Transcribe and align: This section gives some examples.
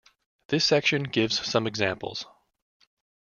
This 0.47 0.65
section 0.65 1.03
gives 1.03 1.39
some 1.45 1.67
examples. 1.67 2.25